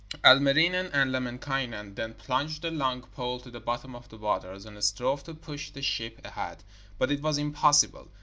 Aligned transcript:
Ilmarinen 0.25 0.89
and 0.93 1.11
Lemminkainen 1.11 1.93
then 1.93 2.15
plunged 2.15 2.65
a 2.65 2.71
long 2.71 3.03
pole 3.03 3.39
to 3.41 3.51
the 3.51 3.59
bottom 3.59 3.93
of 3.95 4.09
the 4.09 4.17
waters, 4.17 4.65
and 4.65 4.83
strove 4.83 5.23
to 5.25 5.35
push 5.35 5.69
the 5.69 5.83
ship 5.83 6.19
ahead, 6.25 6.63
but 6.97 7.11
it 7.11 7.21
was 7.21 7.37
impossible. 7.37 8.07